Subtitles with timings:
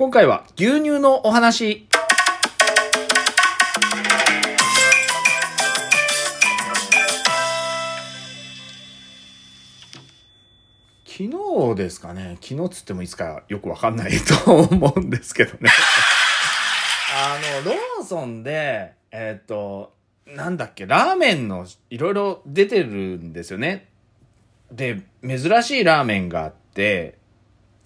[0.00, 1.86] 今回は牛乳のお話。
[11.04, 12.38] 昨日ですかね。
[12.40, 14.12] 昨日つってもいつかよくわかんない
[14.46, 15.68] と思うんですけどね。
[17.14, 19.92] あの、ローソンで、えっ、と、
[20.24, 23.90] なんだっけ、ラーメンのいろいろ出てるんですよね。
[24.72, 27.19] で、珍しいラーメンがあって、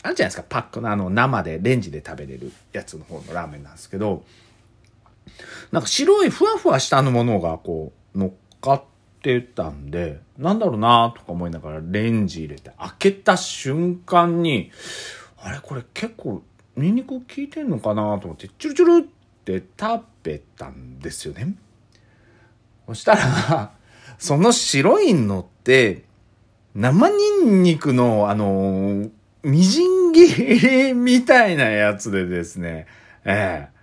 [0.04, 4.22] あるじゃないですか、パックのあの生でレンジで食べれるやつの方のラーメンなんですけど、
[5.72, 8.30] なんか白いふわふわしたのものがこう乗っ
[8.60, 8.82] かっ
[9.22, 14.70] てたんで、なんだろうなとか思いながらレンジ入れて開けた瞬間に、
[15.42, 15.60] あれ？
[15.60, 16.42] これ結構
[16.76, 19.08] ニンニク効いてんのかなと思って、チュルチュルっ
[19.44, 21.54] て食べたんですよね。
[22.86, 23.72] そしたら、
[24.18, 26.04] その白いのって、
[26.74, 27.16] 生ニ
[27.46, 29.08] ンニクの、あの
[29.44, 32.86] みじん切りみたいなやつでですね、
[33.24, 33.74] ええ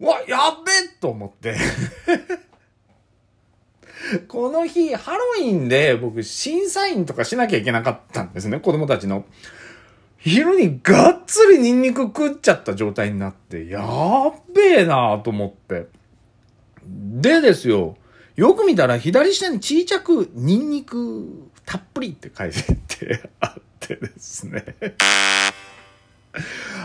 [0.00, 1.56] うわ、やべえと思って。
[4.28, 9.24] この日、ハロウィンで僕、審査員とかしなきゃいけなかったんですね、子供たちの。
[10.18, 13.86] 昼にがっつりニンニク食っちゃった状態になって、や
[14.28, 15.86] っべえなと思って。
[16.84, 17.96] でですよ、
[18.36, 24.76] よく見たら左下にちいちゃくニンニクたっぷりって書いてあってですね。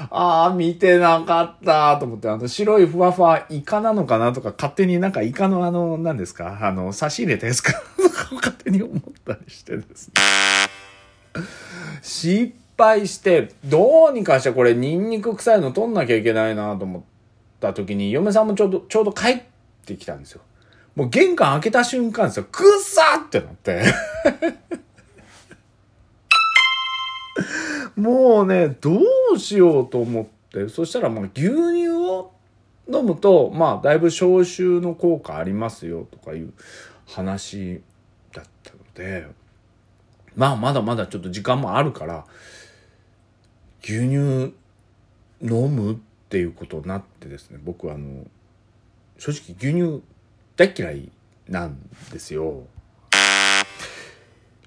[0.09, 10.13] ああ、見てなかったと思って、あの白いふわふわイカなのかなとか勝手になんかイカのあの、何ですかあの、差し入れたやつかとか 勝手に思ったりしてですね。
[12.01, 17.03] 失敗して、どうにかしてこれニンニク臭いの取んなきゃいけないなと思っ
[17.59, 19.41] た時に、嫁さんもちょうど、ちょうど帰っ
[19.85, 20.41] てきたんですよ。
[20.95, 22.47] もう玄関開けた瞬間ですよ。
[22.51, 23.83] くっさってなって。
[27.95, 28.99] もうね、ど
[29.33, 32.31] うしようと思って、そしたらまあ牛乳を
[32.91, 36.53] 飲むと、まあだいぶ消臭の効果ありますよとかいう
[37.07, 37.81] 話
[38.33, 39.27] だったので、
[40.35, 42.25] まあまだまだちょっと時間もあるから、
[43.83, 44.53] 牛乳
[45.41, 45.97] 飲むっ
[46.29, 48.25] ていうことになってですね、僕はあの、
[49.17, 50.01] 正直牛乳
[50.55, 51.11] 大嫌い
[51.49, 51.77] なん
[52.11, 52.63] ですよ。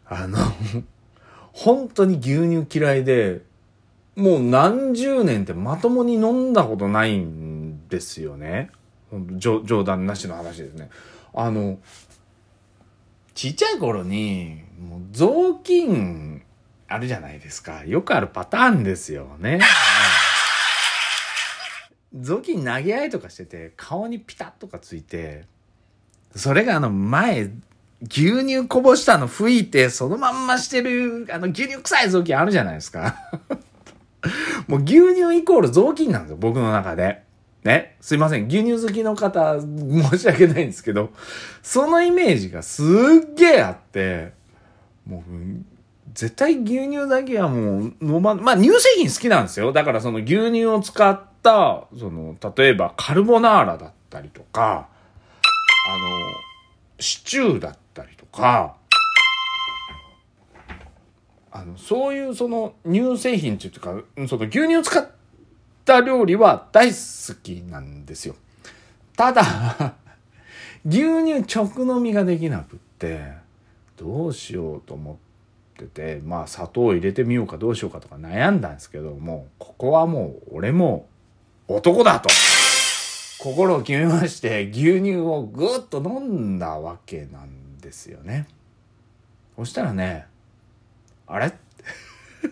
[0.06, 0.38] あの、
[1.52, 3.42] 本当に牛乳嫌いで、
[4.16, 8.70] もう何十年ってまともに飲んだことないんですよね。
[9.36, 10.90] 冗冗談なしの話ですね。
[11.34, 11.78] あの、
[13.34, 16.42] ちっちゃい頃に、もう雑巾
[16.88, 17.84] あるじゃないですか。
[17.84, 19.60] よくあるパターンですよね。
[22.14, 25.46] 雑巾投げ合いとかしてて、顔にピタッとかついて、
[26.36, 27.50] それがあの前、
[28.02, 33.16] 牛乳こぼしたの拭いて、そのまんましてる、あの牛乳臭い雑巾あるじゃないですか。
[34.66, 37.22] もう牛乳イコール雑巾なんですよ、僕の中で。
[37.64, 37.96] ね？
[38.00, 38.46] すいません。
[38.48, 41.10] 牛乳好きの方、申し訳ないんですけど、
[41.62, 44.32] そのイメージがすっげえあって、
[45.06, 45.22] もう、
[46.12, 49.72] 絶対牛乳だけはもう飲ま、まあ乳製品好きなんですよ。
[49.72, 54.88] だからその牛乳を使った、その、例えばカルボナーラだったりとか、
[55.88, 56.08] あの、
[56.98, 57.81] シチューだったり
[58.32, 58.76] か、
[61.50, 65.06] あの、そういうその乳製品っていうか、その牛乳を使っ
[65.84, 68.34] た料理は大好きなんですよ。
[69.16, 69.44] ただ、
[70.84, 73.34] 牛乳直飲みができなくって、
[73.96, 75.16] どうしようと思っ
[75.76, 81.06] てて、まあ砂糖を入れてみようかどうしようかとか悩んだんですけども、ここはもう俺も
[81.68, 82.30] 男だと。
[83.42, 88.46] 心を決めまして牛乳をぐっと飲んだわけなんですですよね。
[89.56, 90.26] そしたらね、
[91.26, 91.52] あれ？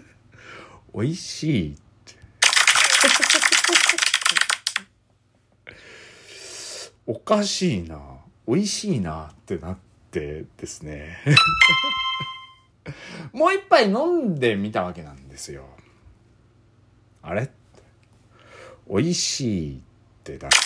[0.95, 2.15] 美味しいって。
[7.07, 7.99] おかしいな。
[8.47, 9.79] 美味しいなってなっ
[10.11, 11.19] てですね。
[13.33, 15.65] もう一杯飲んでみたわけなんですよ。
[17.23, 17.50] あれ？
[18.88, 19.81] 美味しいっ
[20.25, 20.56] てだって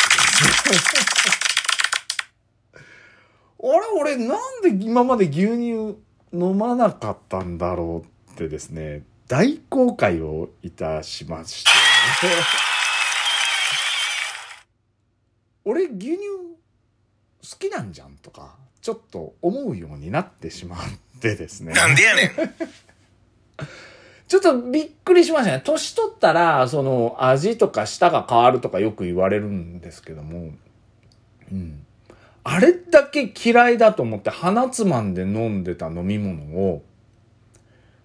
[3.73, 5.97] れ俺なんで今まで牛乳
[6.33, 11.71] 飲まなかったんだろうってですね、大後悔をいたしまして。
[15.65, 16.19] 俺牛乳
[17.51, 20.79] 好きなんじゃんとか、ちょっと思うようになってしまっ
[21.21, 21.73] てですね。
[21.73, 22.31] なんでやねん。
[24.29, 25.63] ちょっとびっくりしましたね。
[25.65, 30.51] 年取ったら、その味とか舌が変わるとかよく言われるんですけども、
[31.53, 31.84] うん。
[32.45, 36.83] あれだけ嫌いだと思って鼻つまんで飲んでた飲み物を、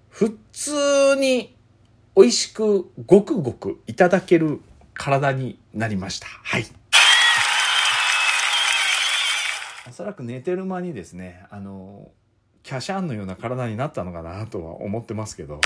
[0.09, 1.55] 普通に
[2.15, 4.61] 美味しくごくごくいただける
[4.93, 6.27] 体になりました。
[6.27, 6.65] はい。
[9.89, 12.09] おそらく寝てる間にですね、あの、
[12.63, 15.59] キャシャンのような体になったのかなとは思ってますけど。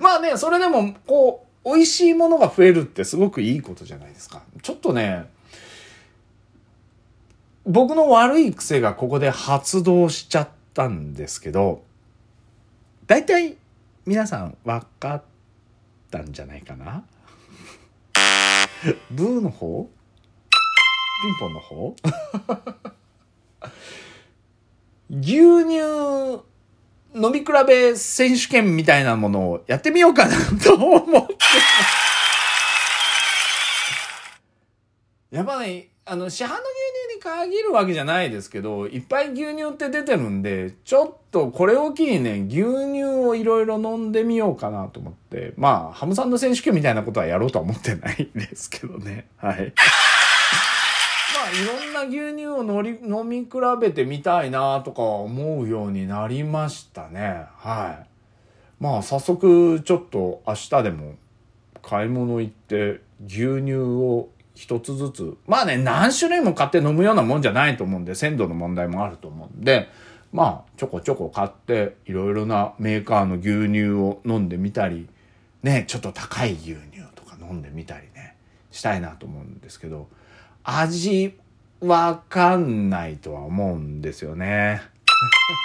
[0.00, 4.42] まあね、それでも、こう、美味しいものが増えるってすごくいいことじゃないですか。
[4.62, 5.26] ちょっとね、
[7.68, 11.82] 僕の悪い癖がここで発動しちゃったんですけど、
[13.06, 13.58] 大体
[14.06, 15.22] 皆さん分かっ
[16.10, 17.04] たんじゃないかな？
[19.12, 19.90] ブーの方？
[21.22, 21.96] ピンポンの方？
[25.10, 26.44] 牛乳
[27.14, 30.34] 飲み比べ選手権みたいなものをやってみようかな
[30.64, 31.34] と思って。
[35.30, 36.62] やっぱね、あの、市販の牛
[37.12, 49.26] 乳に限るわけじゃないですけど、いっぱい牛乳って出てるんで、ちょっとこれを機にね、牛乳をいろいろ飲んでみようかなと思って、まあ、ハムサンド選手権みたいなことはやろうとは思ってないんですけどね。
[49.36, 49.56] はい。
[51.36, 57.44] まあ、いろんな牛乳をのり飲み比べてみたいなとか思うようになりましたね。
[57.58, 58.06] はい。
[58.80, 61.16] まあ、早速、ちょっと明日でも
[61.82, 69.88] 買い物行って牛乳を一つずつ、まあね、何種類も買って飲むようなもんじゃないと思うんで、鮮度の問題もあると思うんで、
[70.32, 75.08] まあ、ちょこちょこ買って、いろいろなメーカーの牛乳を飲んでみたり、
[75.62, 78.34] ね、ちょっと高い牛乳とか飲んでみたりね、
[78.72, 80.08] したいなと思うんですけど、
[80.64, 81.38] 味
[81.80, 84.82] わかんないとは思うんですよね。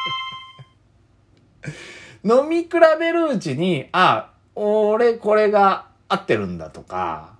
[2.23, 2.69] 飲み比
[2.99, 7.33] べるうちに、あ、俺これが合ってるんだとか、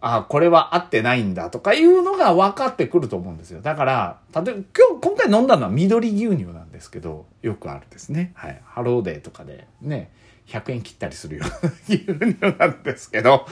[0.00, 3.60] あ、これは合ってないんだとかいうのが分かってくると思うんですよ。
[3.60, 8.32] だから、例えば今日、今回飲んだのは緑牛乳なんですけど、よくあるですね。
[8.34, 8.60] はい。
[8.64, 10.10] ハローデーとかでね、
[10.48, 13.46] 100円切ったりするような牛乳なんですけど、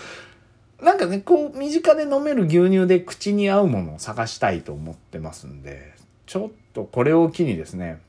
[0.82, 5.94] なんかね、こう、身近で飲める牛乳で口に合うものを探したいと思ってますんで、
[6.26, 8.00] ちょっとこれを機にですね、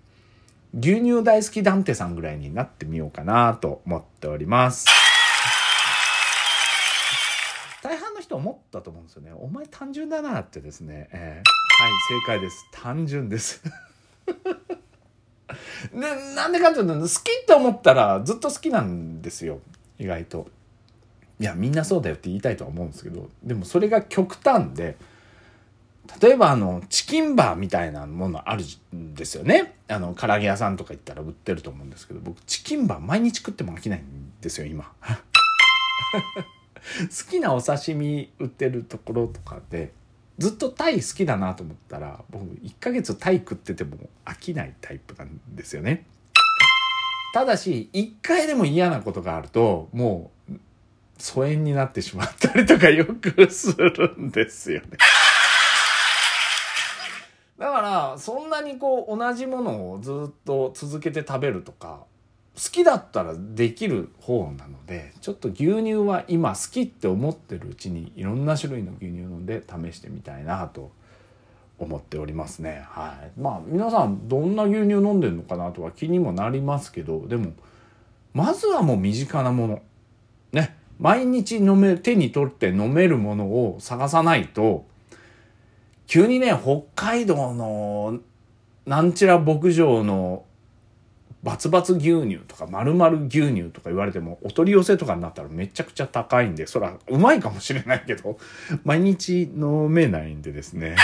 [0.77, 4.94] 牛乳大好きダンテさんぐらいになってみようかなと思っております。
[8.35, 9.31] 大半の人思ったと思うんですよね。
[9.35, 11.09] お前単純だなってですね。
[11.11, 12.67] えー、はい、正解です。
[12.71, 13.61] 単純です。
[15.93, 15.99] で、
[16.35, 17.11] なんでかっていうと、好き
[17.41, 19.59] って思ったらずっと好きなんですよ。
[19.99, 20.47] 意外と。
[21.39, 24.95] いや、みんなそうだよって言いたいとは思うんですけど、でもそれが極端で、
[26.21, 28.63] 例えばあの、チキンバーみたいなものある
[28.95, 29.75] んですよね。
[29.87, 34.91] あの、唐揚げ屋さんとか行ったら売ってると思うんですけど、僕、チキンバー毎日食っても飽きないんですよ、今。
[36.75, 39.91] 好きなお刺身売ってるところとかで
[40.37, 46.05] ずっとタイ好きだなと思ったら僕1ヶ月タイ食ってても飽きないタイプなんですよね。
[47.33, 50.53] ただし1回でも嫌なことがあるともう
[51.17, 54.87] 疎遠になってしまったりとかよくするんですよね。
[57.57, 62.03] だからそんなにこう同じものをずっと続けて食べるとか
[62.55, 70.91] 好きだったらできる方なのでちょっと牛乳は今好きって思ってるうちにいろんな種類の牛乳飲んで試してみたいなと
[71.77, 72.85] 思っておりますね。
[72.87, 73.39] はい。
[73.39, 77.51] まあ皆さんどんな牛乳飲んでるのかなとは気にもなりますけどでも
[78.33, 79.81] まずはもう身近なもの
[80.53, 84.85] ね毎日飲め手に取って飲めるものを探さないと
[86.07, 88.19] 急にね北海道の
[88.85, 90.45] なんちら牧場の
[91.45, 98.39] バツバツ牛乳とか丸々牛乳とか言われてもお取り寄せとかになったらめちゃくちゃ高いんでそらうまいかもしれないけど
[98.83, 100.95] 毎日飲めないんでですね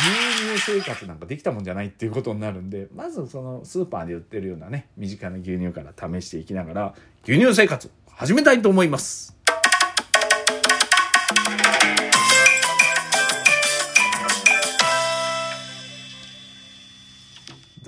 [0.00, 6.94] 牛乳生活なんかできたもんじゃないっていうことになるんでまずそのスーパーで売ってるようなね身近な牛乳から試していきながら
[7.24, 9.36] 牛乳生活始めたいと思います。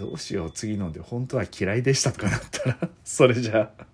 [0.01, 3.90] どうしよう次ので本当は嫌いでしたとかなったらそれじゃあ。